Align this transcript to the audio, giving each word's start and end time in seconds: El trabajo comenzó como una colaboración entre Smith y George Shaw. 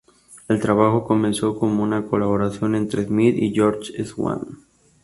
El 0.47 0.59
trabajo 0.59 1.03
comenzó 1.05 1.59
como 1.59 1.83
una 1.83 2.07
colaboración 2.07 2.73
entre 2.73 3.05
Smith 3.05 3.35
y 3.37 3.53
George 3.53 4.03
Shaw. 4.03 4.57